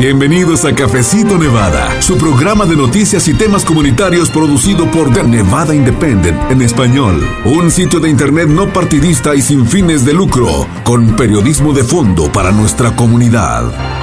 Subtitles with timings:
[0.00, 5.74] Bienvenidos a Cafecito Nevada, su programa de noticias y temas comunitarios producido por The Nevada
[5.74, 7.22] Independent en español.
[7.44, 12.32] Un sitio de internet no partidista y sin fines de lucro, con periodismo de fondo
[12.32, 13.99] para nuestra comunidad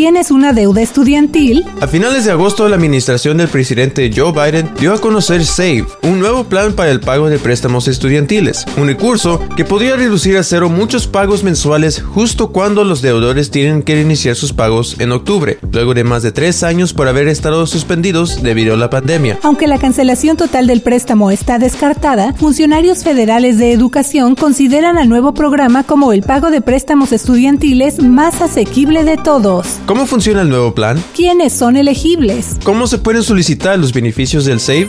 [0.00, 1.62] tienes una deuda estudiantil?
[1.82, 6.20] A finales de agosto, la administración del presidente Joe Biden dio a conocer SAVE, un
[6.20, 10.70] nuevo plan para el pago de préstamos estudiantiles, un recurso que podría reducir a cero
[10.70, 15.92] muchos pagos mensuales justo cuando los deudores tienen que iniciar sus pagos en octubre, luego
[15.92, 19.38] de más de tres años por haber estado suspendidos debido a la pandemia.
[19.42, 25.34] Aunque la cancelación total del préstamo está descartada, funcionarios federales de educación consideran al nuevo
[25.34, 29.66] programa como el pago de préstamos estudiantiles más asequible de todos.
[29.90, 31.02] ¿Cómo funciona el nuevo plan?
[31.16, 32.58] ¿Quiénes son elegibles?
[32.62, 34.88] ¿Cómo se pueden solicitar los beneficios del SAVE?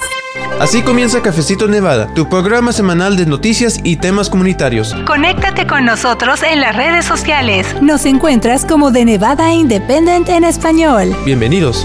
[0.59, 4.93] Así comienza Cafecito Nevada, tu programa semanal de noticias y temas comunitarios.
[5.07, 7.65] Conéctate con nosotros en las redes sociales.
[7.81, 11.15] Nos encuentras como de Nevada Independent en español.
[11.25, 11.83] Bienvenidos.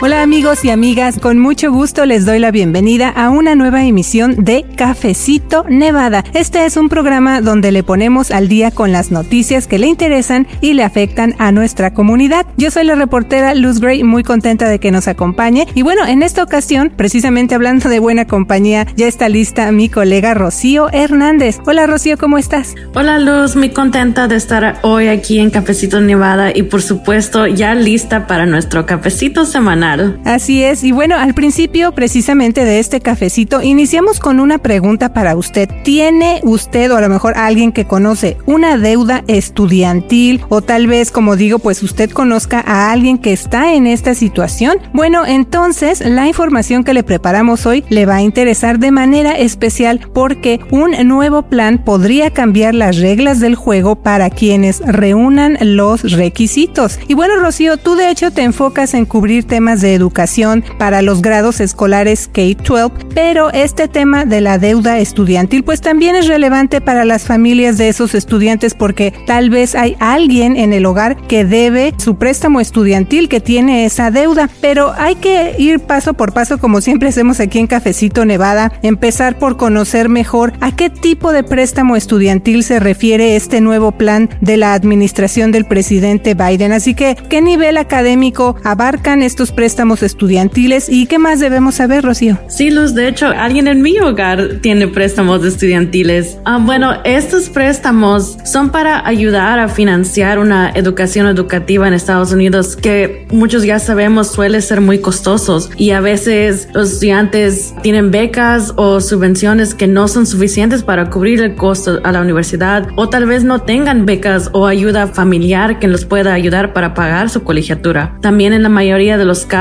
[0.00, 4.36] Hola amigos y amigas, con mucho gusto les doy la bienvenida a una nueva emisión
[4.38, 6.22] de Cafecito Nevada.
[6.34, 10.46] Este es un programa donde le ponemos al día con las noticias que le interesan
[10.60, 12.46] y le afectan a nuestra comunidad.
[12.56, 15.66] Yo soy la reportera Luz Gray, muy contenta de que nos acompañe.
[15.74, 20.32] Y bueno, en esta ocasión, precisamente hablando de buena compañía, ya está lista mi colega
[20.32, 21.58] Rocío Hernández.
[21.66, 22.76] Hola Rocío, ¿cómo estás?
[22.94, 27.74] Hola Luz, muy contenta de estar hoy aquí en Cafecito Nevada y por supuesto ya
[27.74, 29.87] lista para nuestro cafecito semanal
[30.24, 35.34] Así es, y bueno, al principio precisamente de este cafecito iniciamos con una pregunta para
[35.34, 35.68] usted.
[35.82, 41.10] ¿Tiene usted o a lo mejor alguien que conoce una deuda estudiantil o tal vez,
[41.10, 44.78] como digo, pues usted conozca a alguien que está en esta situación?
[44.92, 50.00] Bueno, entonces la información que le preparamos hoy le va a interesar de manera especial
[50.12, 56.98] porque un nuevo plan podría cambiar las reglas del juego para quienes reúnan los requisitos.
[57.08, 61.22] Y bueno, Rocío, tú de hecho te enfocas en cubrir temas de educación para los
[61.22, 67.04] grados escolares K-12, pero este tema de la deuda estudiantil pues también es relevante para
[67.04, 71.94] las familias de esos estudiantes porque tal vez hay alguien en el hogar que debe
[71.98, 76.80] su préstamo estudiantil que tiene esa deuda, pero hay que ir paso por paso como
[76.80, 81.96] siempre hacemos aquí en Cafecito Nevada, empezar por conocer mejor a qué tipo de préstamo
[81.96, 86.72] estudiantil se refiere este nuevo plan de la administración del presidente Biden.
[86.72, 92.02] Así que, ¿qué nivel académico abarcan estos préstamos préstamos estudiantiles y qué más debemos saber,
[92.02, 92.38] Rocío.
[92.48, 96.38] Sí, Luz, de hecho, alguien en mi hogar tiene préstamos estudiantiles.
[96.46, 102.76] Ah, bueno, estos préstamos son para ayudar a financiar una educación educativa en Estados Unidos
[102.76, 108.72] que muchos ya sabemos suele ser muy costosos y a veces los estudiantes tienen becas
[108.76, 113.26] o subvenciones que no son suficientes para cubrir el costo a la universidad o tal
[113.26, 118.16] vez no tengan becas o ayuda familiar que los pueda ayudar para pagar su colegiatura.
[118.22, 119.57] También en la mayoría de los casos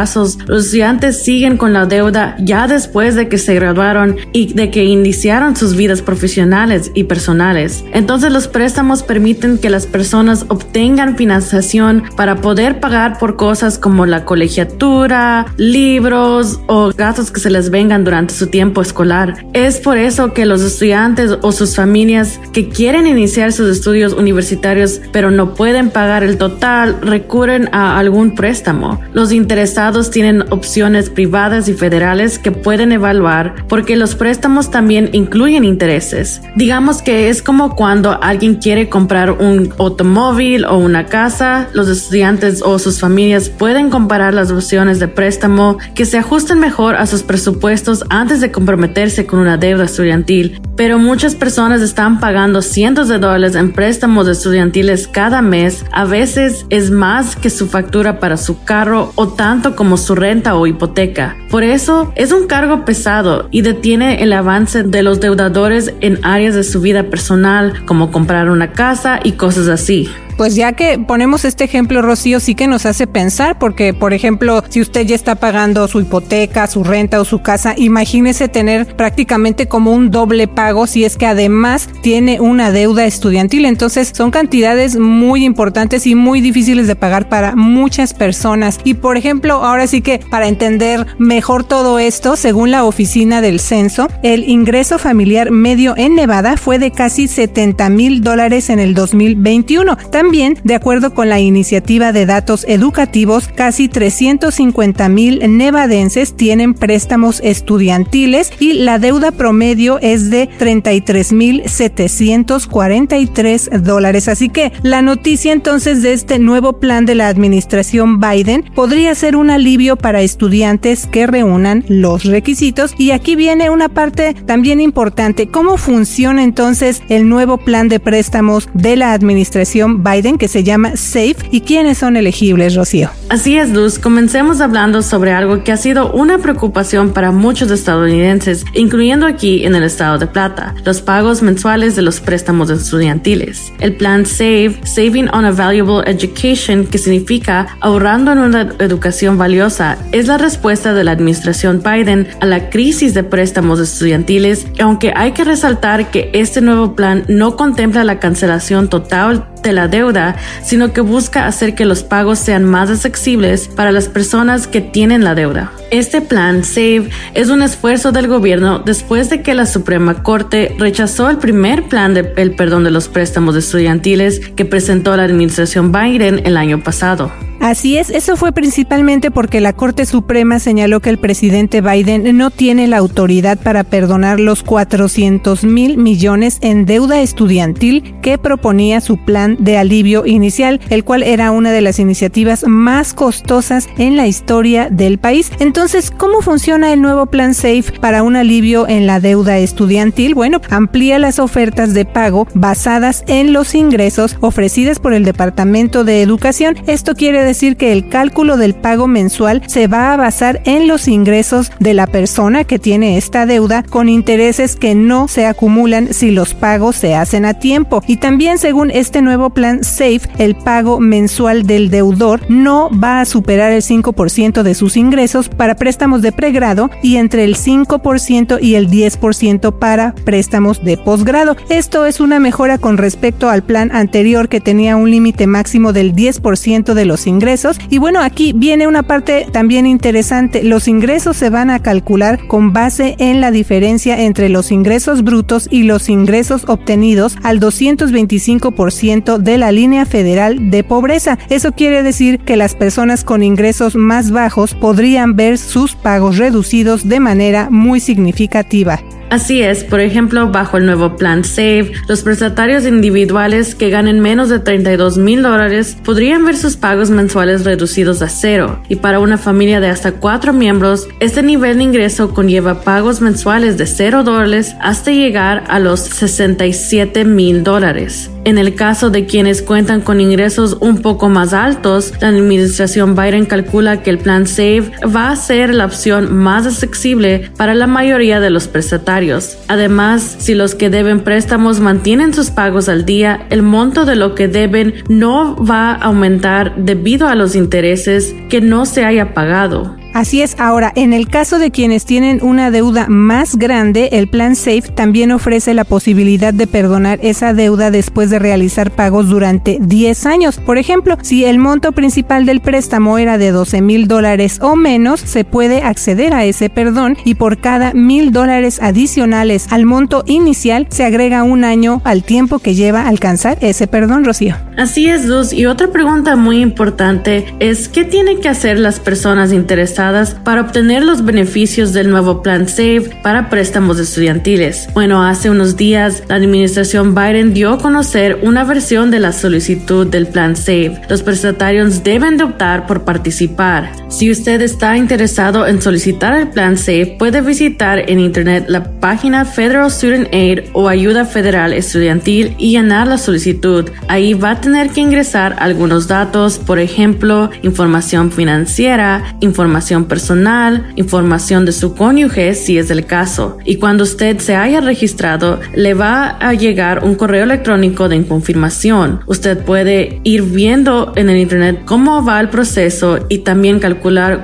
[0.48, 4.84] los estudiantes siguen con la deuda ya después de que se graduaron y de que
[4.84, 7.84] iniciaron sus vidas profesionales y personales.
[7.94, 14.06] Entonces los préstamos permiten que las personas obtengan financiación para poder pagar por cosas como
[14.06, 19.46] la colegiatura, libros o gastos que se les vengan durante su tiempo escolar.
[19.54, 25.02] Es por eso que los estudiantes o sus familias que quieren iniciar sus estudios universitarios
[25.12, 29.00] pero no pueden pagar el total recurren a algún préstamo.
[29.14, 29.32] Los
[29.78, 36.42] interesados tienen opciones privadas y federales que pueden evaluar porque los préstamos también incluyen intereses.
[36.56, 42.64] Digamos que es como cuando alguien quiere comprar un automóvil o una casa, los estudiantes
[42.64, 47.22] o sus familias pueden comparar las opciones de préstamo que se ajusten mejor a sus
[47.22, 50.60] presupuestos antes de comprometerse con una deuda estudiantil.
[50.76, 56.66] Pero muchas personas están pagando cientos de dólares en préstamos estudiantiles cada mes, a veces
[56.72, 61.38] es más que su factura para su carro o tanto como su renta o hipoteca.
[61.50, 66.56] Por eso es un cargo pesado y detiene el avance de los deudadores en áreas
[66.56, 71.44] de su vida personal como comprar una casa y cosas así pues ya que ponemos
[71.46, 75.36] este ejemplo, Rocío, sí que nos hace pensar, porque, por ejemplo, si usted ya está
[75.36, 80.86] pagando su hipoteca, su renta o su casa, imagínese tener prácticamente como un doble pago
[80.86, 83.66] si es que además tiene una deuda estudiantil.
[83.66, 88.80] Entonces, son cantidades muy importantes y muy difíciles de pagar para muchas personas.
[88.84, 93.60] Y, por ejemplo, ahora sí que para entender mejor todo esto, según la oficina del
[93.60, 98.94] censo, el ingreso familiar medio en Nevada fue de casi 70 mil dólares en el
[98.94, 99.98] 2021.
[100.12, 106.74] También También, de acuerdo con la iniciativa de datos educativos, casi 350 mil nevadenses tienen
[106.74, 114.28] préstamos estudiantiles y la deuda promedio es de 33 mil 743 dólares.
[114.28, 119.38] Así que la noticia entonces de este nuevo plan de la administración Biden podría ser
[119.38, 122.96] un alivio para estudiantes que reúnan los requisitos.
[122.98, 125.48] Y aquí viene una parte también importante.
[125.48, 130.96] ¿Cómo funciona entonces el nuevo plan de préstamos de la administración Biden que se llama
[130.96, 133.12] SAFE y quiénes son elegibles, Rocío?
[133.30, 134.00] Así es, Luz.
[134.00, 139.76] Comencemos hablando sobre algo que ha sido una preocupación para muchos estadounidenses, incluyendo aquí en
[139.76, 143.72] el estado de Plata, los pagos mensuales de los préstamos estudiantiles.
[143.80, 150.00] El plan SAVE, Saving on a Valuable Education, que significa ahorrando en una educación valiosa,
[150.14, 155.34] es la respuesta de la administración Biden a la crisis de préstamos estudiantiles, aunque hay
[155.34, 160.94] que resaltar que este nuevo plan no contempla la cancelación total de la deuda, sino
[160.94, 165.36] que busca hacer que los pagos sean más accesibles para las personas que tienen la
[165.36, 165.72] deuda.
[165.92, 171.30] Este plan SAVE es un esfuerzo del gobierno después de que la Suprema Corte rechazó
[171.30, 176.42] el primer plan de el perdón de los préstamos estudiantiles que presentó la administración Biden
[176.46, 177.47] el año pasado.
[177.60, 182.52] Así es, eso fue principalmente porque la Corte Suprema señaló que el presidente Biden no
[182.52, 189.18] tiene la autoridad para perdonar los 400 mil millones en deuda estudiantil que proponía su
[189.18, 194.28] plan de alivio inicial, el cual era una de las iniciativas más costosas en la
[194.28, 195.52] historia del país.
[195.60, 200.36] Entonces, ¿cómo funciona el nuevo plan SAFE para un alivio en la deuda estudiantil?
[200.36, 206.22] Bueno, amplía las ofertas de pago basadas en los ingresos ofrecidas por el Departamento de
[206.22, 206.78] Educación.
[206.88, 211.08] Esto quiere decir que el cálculo del pago mensual se va a basar en los
[211.08, 216.32] ingresos de la persona que tiene esta deuda con intereses que no se acumulan si
[216.32, 218.04] los pagos se hacen a tiempo.
[218.06, 223.26] Y también según este nuevo plan SAFE, el pago mensual del deudor no va a
[223.26, 228.76] superar el 5% de sus ingresos para préstamos de pregrado y entre el 5% y
[228.76, 231.56] el 10% para préstamos de posgrado.
[231.70, 236.14] Esto es una mejora con respecto al plan anterior que tenía un límite máximo del
[236.14, 237.78] 10% de los ingresos ingresos.
[237.92, 240.64] Y bueno, aquí viene una parte también interesante.
[240.64, 245.68] Los ingresos se van a calcular con base en la diferencia entre los ingresos brutos
[245.70, 251.38] y los ingresos obtenidos al 225% de la línea federal de pobreza.
[251.50, 257.08] Eso quiere decir que las personas con ingresos más bajos podrían ver sus pagos reducidos
[257.08, 259.00] de manera muy significativa.
[259.30, 264.48] Así es, por ejemplo, bajo el nuevo plan SAVE, los prestatarios individuales que ganen menos
[264.50, 268.82] de 32 mil dólares podrían ver sus pagos mensuales reducidos a cero.
[268.88, 273.78] Y para una familia de hasta cuatro miembros, este nivel de ingreso conlleva pagos mensuales
[273.78, 278.32] de cero dólares hasta llegar a los 67 mil dólares.
[278.48, 283.46] En el caso de quienes cuentan con ingresos un poco más altos, la administración Biden
[283.46, 288.40] calcula que el plan SAVE va a ser la opción más accesible para la mayoría
[288.40, 289.58] de los prestatarios.
[289.68, 294.34] Además, si los que deben préstamos mantienen sus pagos al día, el monto de lo
[294.34, 299.98] que deben no va a aumentar debido a los intereses que no se haya pagado.
[300.18, 304.56] Así es, ahora, en el caso de quienes tienen una deuda más grande, el plan
[304.56, 310.26] SAFE también ofrece la posibilidad de perdonar esa deuda después de realizar pagos durante 10
[310.26, 310.58] años.
[310.58, 315.20] Por ejemplo, si el monto principal del préstamo era de 12 mil dólares o menos,
[315.20, 320.88] se puede acceder a ese perdón y por cada mil dólares adicionales al monto inicial
[320.90, 324.56] se agrega un año al tiempo que lleva a alcanzar ese perdón, Rocío.
[324.78, 325.54] Así es, Luz.
[325.54, 330.07] Y otra pregunta muy importante es, ¿qué tienen que hacer las personas interesadas
[330.44, 334.88] para obtener los beneficios del nuevo plan SAVE para préstamos estudiantiles.
[334.94, 340.08] Bueno, hace unos días la administración Biden dio a conocer una versión de la solicitud
[340.08, 341.02] del plan SAVE.
[341.10, 343.92] Los prestatarios deben de optar por participar.
[344.10, 349.44] Si usted está interesado en solicitar el plan SAVE, puede visitar en internet la página
[349.44, 353.90] Federal Student Aid o Ayuda Federal Estudiantil y llenar la solicitud.
[354.08, 361.66] Ahí va a tener que ingresar algunos datos, por ejemplo, información financiera, información personal, información
[361.66, 363.58] de su cónyuge si es el caso.
[363.66, 369.20] Y cuando usted se haya registrado, le va a llegar un correo electrónico de confirmación.
[369.26, 373.97] Usted puede ir viendo en el internet cómo va el proceso y también calcular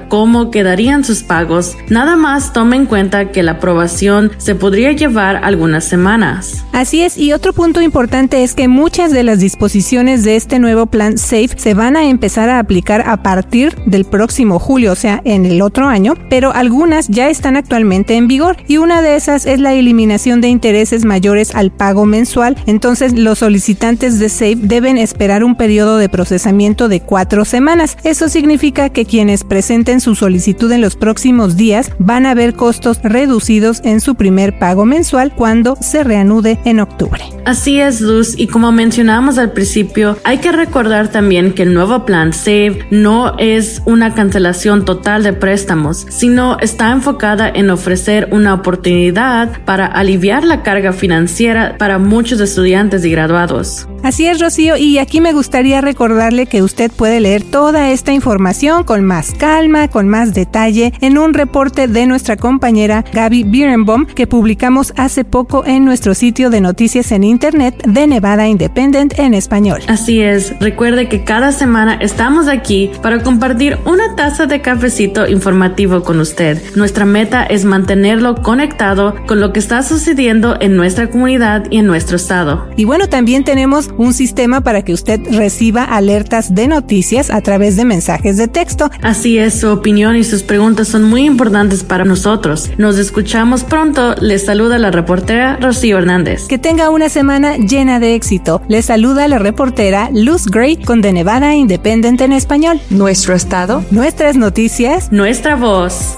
[0.10, 5.38] cómo quedarían sus pagos, nada más tome en cuenta que la aprobación se podría llevar
[5.38, 6.63] algunas semanas.
[6.72, 10.86] Así es, y otro punto importante es que muchas de las disposiciones de este nuevo
[10.86, 15.22] plan SAFE se van a empezar a aplicar a partir del próximo julio, o sea,
[15.24, 19.45] en el otro año, pero algunas ya están actualmente en vigor y una de esas
[19.45, 22.57] es la eliminación de intereses mayores al pago mensual.
[22.65, 27.98] Entonces, los solicitantes de SAFE deben esperar un periodo de procesamiento de cuatro semanas.
[28.03, 29.05] Eso significa que
[29.43, 34.57] presenten su solicitud en los próximos días van a ver costos reducidos en su primer
[34.59, 37.23] pago mensual cuando se reanude en octubre.
[37.45, 42.05] Así es, Luz, y como mencionábamos al principio, hay que recordar también que el nuevo
[42.05, 48.53] plan SAVE no es una cancelación total de préstamos, sino está enfocada en ofrecer una
[48.53, 53.88] oportunidad para aliviar la carga financiera para muchos estudiantes y graduados.
[54.03, 58.83] Así es, Rocío, y aquí me gustaría recordarle que usted puede leer toda esta información
[58.83, 64.27] con más calma, con más detalle, en un reporte de nuestra compañera Gaby Birenbaum que
[64.27, 69.79] publicamos hace poco en nuestro sitio de noticias en Internet de Nevada Independent en español.
[69.88, 76.03] Así es, recuerde que cada semana estamos aquí para compartir una taza de cafecito informativo
[76.03, 76.62] con usted.
[76.75, 81.88] Nuestra meta es mantenerlo conectado con lo que está sucediendo en nuestra comunidad y en
[81.88, 82.67] nuestro estado.
[82.75, 87.75] Y bueno, también tenemos un sistema para que usted reciba alertas de noticias a través
[87.75, 88.89] de mensajes de texto.
[89.01, 92.69] Así es, su opinión y sus preguntas son muy importantes para nosotros.
[92.77, 94.15] Nos escuchamos pronto.
[94.21, 96.47] Les saluda la reportera Rocío Hernández.
[96.47, 98.62] Que tenga una semana llena de éxito.
[98.67, 102.79] Les saluda la reportera Luz Gray con The Nevada Independent en español.
[102.89, 106.17] Nuestro estado, nuestras noticias, nuestra voz